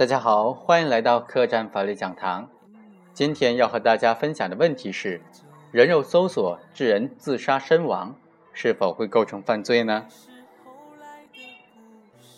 [0.00, 2.48] 大家好，欢迎来到客栈法律讲堂。
[3.12, 5.20] 今天要和大家分享的问题是：
[5.70, 8.14] 人肉搜索致人自杀身亡，
[8.54, 10.06] 是否会构成犯罪呢？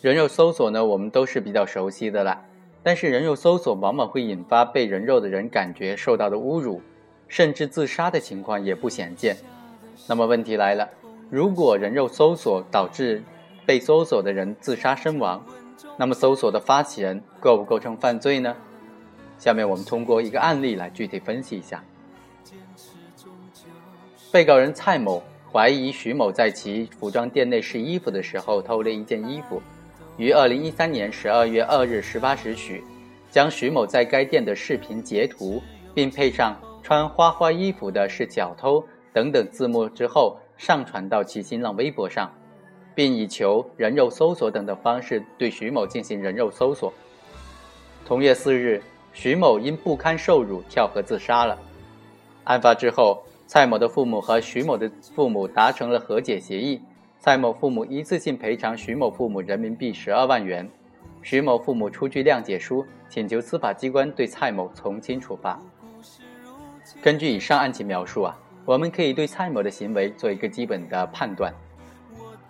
[0.01, 2.43] 人肉搜索呢，我们都是比较熟悉的了。
[2.83, 6.81] 但是人肉搜索往往会引发被人肉的人感觉受到的侮辱，
[7.29, 9.37] 甚至自杀的情况也不鲜见。
[10.09, 10.89] 那么问题来了，
[11.29, 13.23] 如果人肉搜索导致
[13.65, 15.41] 被搜索的人自杀身亡，
[15.97, 18.55] 那么搜索的发起人构不构成犯罪呢？
[19.37, 21.83] 下面我们通过一个案例来具体分析一下。
[24.31, 29.61] 被告人蔡某怀疑徐某在其服装店内试衣服的时候偷了一件衣服。
[30.17, 32.83] 于二零一三年十二月二日十八时许，
[33.29, 35.61] 将徐某在该店的视频截图，
[35.93, 42.31] 并配上穿花花衣服的是小偷等等字幕之后，上传到其新浪微博上，
[42.95, 46.93] 并以求人肉搜索等的方式对徐某进行人肉搜索。
[48.05, 48.81] 同月四日，
[49.13, 51.57] 徐某因不堪受辱跳河自杀了。
[52.43, 56.81] 案发之后，蔡某的父母和徐某的父母达成了和解协议。
[57.19, 60.69] 蔡某父母一次性赔偿徐某父母人民币十二万元，
[61.21, 65.57] 徐某父母出具谅解书，请求司法机关对蔡某从轻处罚。
[67.01, 71.53] 根据以上案情描述啊，我们可以对蔡某的行为做一个基本的判断。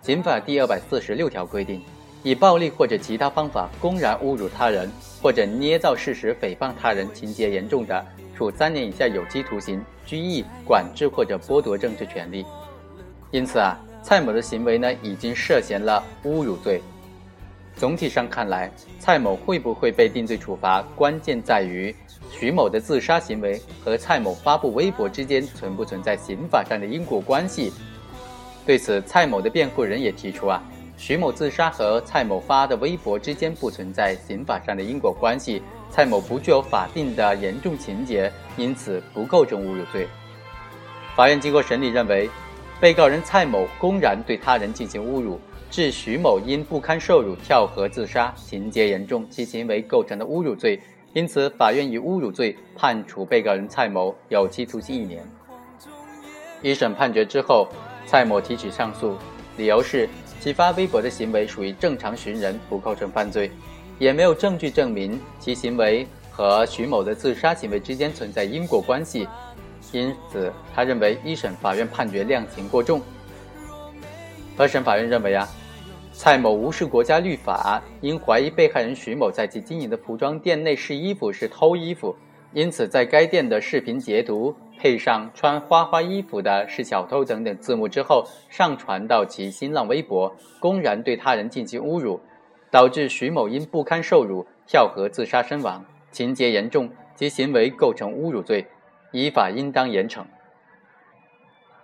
[0.04, 1.80] 刑法第二百四十六条规定，
[2.22, 4.86] 以暴力或者其他方法公然侮辱他人，
[5.22, 8.04] 或者捏造事实诽谤他人，情节严重的，
[8.36, 12.44] 处三年以下有期徒刑、拘役、管制或者剥夺政治权利。
[13.30, 13.80] 因此啊。
[14.02, 16.82] 蔡某的行为呢，已经涉嫌了侮辱罪。
[17.74, 21.96] 总体上看来，蔡某会不会被定罪处罚，关键在于
[22.30, 27.72] 徐某的自杀行为和蔡某发布微博之间存不存在刑法上的因果关系。
[28.66, 30.62] 对此，蔡某的辩护人也提出啊，
[30.96, 40.08] 徐某自杀和蔡某发的微博之间不存在刑法上的因果关系，蔡某不具有法定的严重情节，因此不构成侮辱罪。
[41.14, 42.30] 法院经过审理认为。
[42.80, 50.78] 被告人蔡某公然对他人进行侮辱，致徐某因不堪受辱跳河自杀，情节严重，其行为构成了侮辱罪，
[51.14, 55.24] 因此法院以侮辱罪判处被告人蔡某有期徒刑一年。
[56.60, 57.68] 一审判决之后，
[58.14, 59.16] 蔡某提起上诉，
[59.56, 60.08] 理由是
[60.38, 63.50] 其发微博的行为属于正常寻人，不构成犯罪，
[63.98, 69.26] 也没有证据证明其行为和徐某的自杀行为之间存在因果关系。
[69.90, 73.02] 因此，他认为一审法院判决量刑过重。
[74.56, 75.48] 二审法院认为啊，
[76.12, 82.14] 蔡某无视国家律法，因怀疑被害人徐某在其经营的服装店内试衣服是偷衣服，
[82.52, 92.20] 因此在该店的视频截图配上穿花花衣服的是小偷等等字幕之后，上传到其新浪微博，公然对他人进行侮辱，
[92.70, 98.66] 导致徐某因不堪受辱跳河自杀身亡，情节严重，其行为构成侮辱罪。
[99.10, 100.22] 依法应当严惩。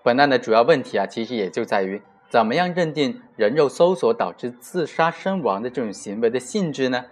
[0.02, 7.06] 本案的主要问题啊，其实也就在于怎么样认定人肉搜索导致自杀身亡的这种行为的性质呢？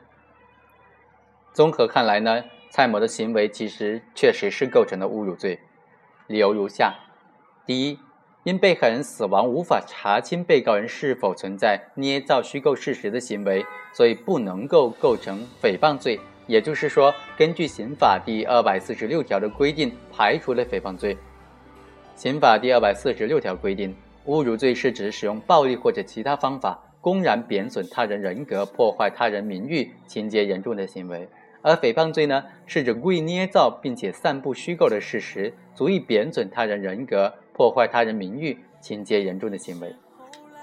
[1.54, 5.58] 综合看来呢，蔡某的行为其实确实是构成了侮辱罪。
[6.28, 6.94] 理由如下：
[7.64, 7.98] 第一，
[8.44, 16.20] 因被害人死亡无法查清被告人是否存在捏造虚构事实的行为，所以不能够构成诽谤罪。
[16.46, 21.16] 也就是说，根据刑法第二百四十六条的规定，排除了诽谤罪。
[22.14, 23.96] 刑法第二百四十六条规定，
[24.26, 31.26] 侮辱罪是指使用暴力或者其他方法，公然贬损他人人格、破坏他人名誉，情节严重的行为；
[31.62, 39.94] 而诽谤罪呢，是指故意捏造并且散布虚构的事实，足以贬损他人人格、破坏他人名誉，情节严重的行为。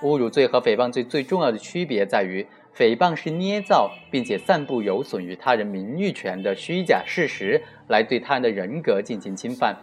[0.02, 2.46] 侮辱罪和诽谤罪最重要的区别在于。
[2.78, 9.74] 诽谤是捏造并且散布有损于他人名誉权的虚假事实，来对他人的人格进行侵犯；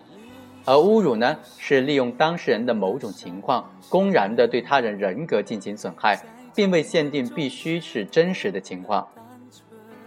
[0.67, 6.21] 而侮辱呢，是利用当事人的某种情况，公然的对他人人格进行损害，
[6.55, 9.09] 并未限定必须是真实的情况。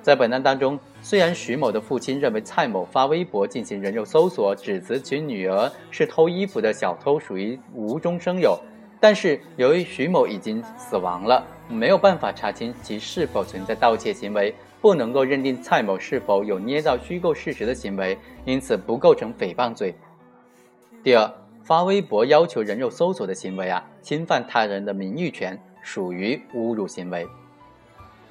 [0.06, 8.56] 在本案当中，虽然徐某的父亲认为蔡某发微博进行人肉搜索，指责其女儿是偷衣服的小偷，属于无中生有。
[9.00, 18.16] 但是由于徐某已经死亡了，没有办法查清其是否存在盗窃行为，不能够认定蔡某是否有捏造虚构事实的行为，
[18.46, 19.96] 因此不构成诽谤罪。
[21.04, 27.28] 第二，发微博要求人肉搜索的行为啊，侵犯他人的名誉权，属于侮辱行为。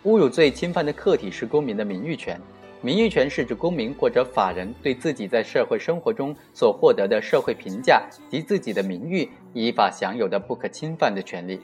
[0.04, 2.38] 侮辱罪侵犯的客体是公民的名誉权。
[2.82, 11.58] 名誉权是指公民或者法人对自己在社会生活中所获得的社会评价及自己的名誉依法享有的不可侵犯的权利。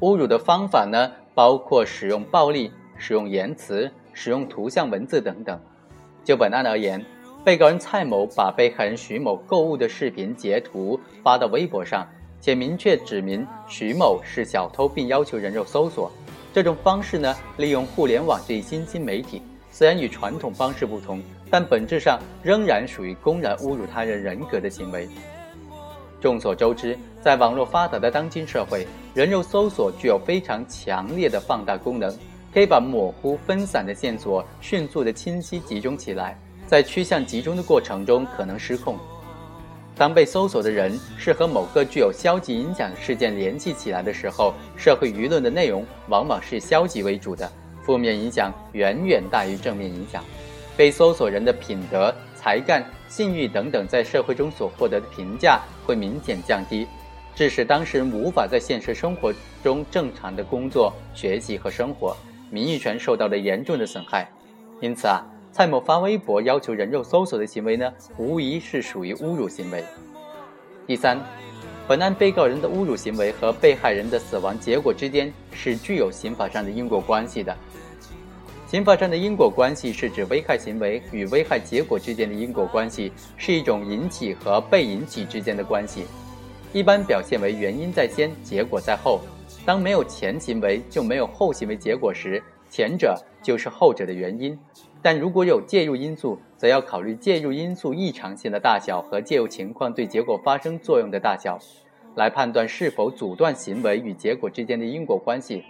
[0.00, 5.60] 侮辱的方法呢，包括使用暴力、使用言辞、使用图像、文字等等。
[6.24, 7.04] 就本案而言，
[7.44, 12.08] 被告人蔡某把被害人徐某购物的视频截图发到微博上，
[12.40, 16.10] 且明确指明徐某是小偷，并要求人肉搜索。
[16.56, 25.06] 这种方式呢，利用互联网这一新兴媒体，虽然与传统方式不同，但本质上仍然属于公然侮辱他人人格的行为。
[26.18, 32.10] 众所周知，在网络发达的当今社会，人肉搜索具有非常强烈的放大功能，
[32.54, 36.40] 可以把模糊分散的线索迅速的清晰集中起来。
[36.66, 38.98] 在趋向集中的过程中，可能失控。
[39.96, 47.50] 当被搜索的人是和某个具有消极影响事件联系起来的时候，社会舆论的内容往往是消极为主的，
[47.82, 50.22] 负面影响远远大于正面影响。
[50.76, 56.86] 被搜索人的品德、才干、信誉等等在社会中所获得的评价会明显降低，
[57.34, 59.32] 致使当事人无法在现实生活
[59.64, 62.14] 中正常的工作、学习和生活，
[62.50, 64.28] 名誉权受到了严重的损害。
[64.82, 65.24] 因此啊。
[65.56, 69.82] 蔡某发微博要求人肉搜索的行为呢，无疑是属于侮辱行为。
[70.86, 71.18] 第三，
[71.88, 77.56] 本案被告人的侮辱行为和被害人的死亡结果之间是具有刑法上的因果关系的。
[78.66, 86.04] 刑法上的因果关系是指危害行为与危害结果之间的因果关系是一种引起和被引起之间的关系，
[86.74, 89.22] 一般表现为原因在先，结果在后。
[89.64, 94.56] 当没有前行为就没有后行为结果时，前者就是后者的原因。
[95.06, 101.56] 但如果有介入因素，则要考虑介入因素异常性的大小和介入情况对结果发生作用的大小，
[102.16, 105.62] 来判断是否阻断行为与结果之间的因果关系。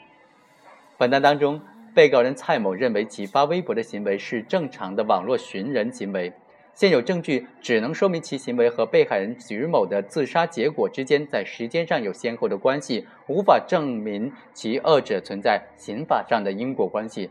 [0.96, 1.60] 本案当中，
[1.94, 6.32] 被告人蔡某认为其发微博的行为是正常的网络寻人行为，
[6.72, 17.28] 现有证据只能说明其行为和被害人徐某的自杀结果之间在时间上有先后的关系，无法证明其二者存在刑法上的因果关系。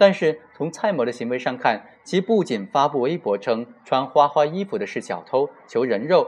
[0.00, 6.26] 但是从蔡某的行为上看，其不仅发布微博称穿花花衣服的是小偷，求人肉，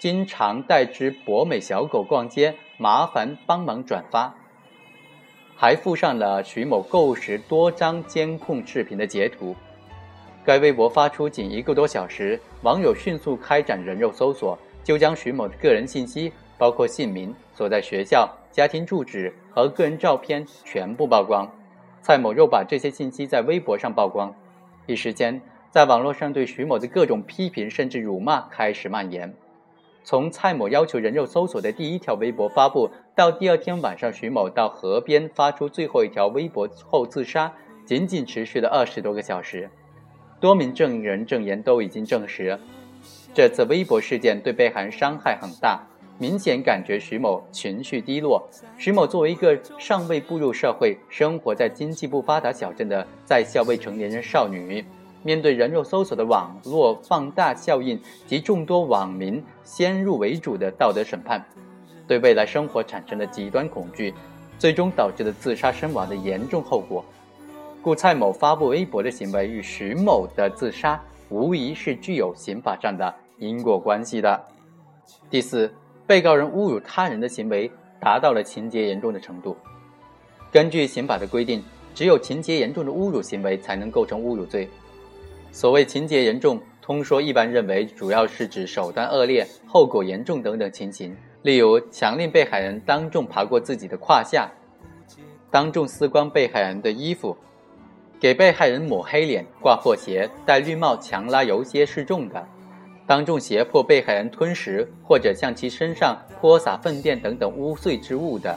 [0.00, 4.34] 经常带只博美小狗逛街，麻烦帮忙转发，
[5.54, 9.54] 还附上了徐某购物时多张监控视频的截图。
[10.44, 21.48] 该微博发出仅一个多小时，网友迅速开展人肉搜索，就将徐某的个人信息，包括姓名、所在学校、家庭住址和个人照片全部曝光。
[22.02, 24.34] 蔡某又把这些信息在微博上曝光，
[24.86, 25.40] 一时间，
[25.70, 29.32] 在网络上对徐某的各种批评甚至辱骂开始蔓延。
[30.02, 37.52] 从蔡某要求人肉搜索的第一条微博发布到第二天晚上徐某到河边发出最后一条微博后自杀，
[37.86, 39.70] 仅仅持续了二十多个小时。
[40.40, 42.58] 多名证人证言都已经证实，
[43.32, 45.86] 这次微博事件对被害人伤害很大。
[46.22, 48.48] 明显感觉徐某情绪低落。
[48.78, 54.84] 徐某作为一个尚未步入社会、生活在经济不发达小镇的在校未成年人少女，
[55.24, 61.44] 面对人肉搜索的网络放大效应及众多网民先入为主的道德审判，
[62.06, 64.14] 对未来生活产生了极端恐惧，
[64.60, 67.04] 最终导致了自杀身亡的严重后果。
[67.82, 74.40] 故蔡某发布微博的行为与徐某的自杀无疑是具有刑法上的因果关系的。
[75.28, 75.68] 第四。
[76.12, 79.56] 被告人侮辱他人的行为达到了情节严重的程度。
[80.50, 81.64] 根据刑法的规定，
[81.94, 84.68] 只有情节严重的侮辱行为才能构成侮辱罪。
[85.52, 91.16] 所谓情节严重，通说一般认为主要是指手段恶劣、后果严重等等情形。
[91.40, 94.50] 例如，强令被害人当众爬过自己的胯下，
[95.50, 97.34] 当众撕光被害人的衣服，
[98.20, 102.46] 给被害人抹黑脸、挂破鞋、戴绿帽、强拉游街示众的。
[103.12, 108.56] 当众胁迫被害人吞食或者向其身上泼洒粪便等等污秽之物的；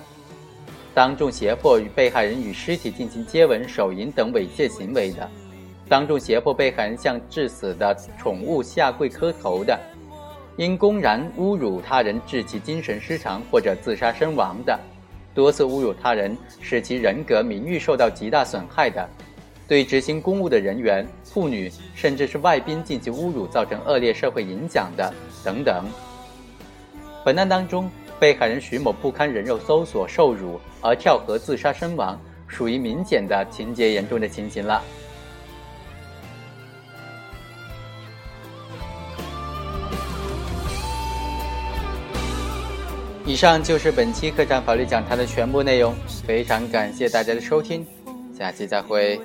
[0.94, 5.28] 当众胁迫与被害人与尸体进行接吻、手淫等猥亵行为的；
[5.90, 9.78] 当众胁迫被害人向致死的宠物下跪磕头的；
[10.56, 14.80] 因公然侮辱他人致其精神失常或者自杀身亡的；
[15.34, 19.06] 多次侮辱他人使其人格名誉受到极大损害的。
[19.68, 25.84] 对执行公务的人员、妇女，甚至是外宾进行侮辱，造成恶劣社会影响的等等。
[27.24, 34.84] 本案当中，被害人徐某不堪人肉搜索受辱而跳河自杀身亡，属于明显的情节严重的情形了。
[43.26, 45.96] 以上就是本期客栈法律讲坛的全部内容，
[46.28, 47.84] 非常感谢大家的收听。
[48.38, 49.20] 下期再会。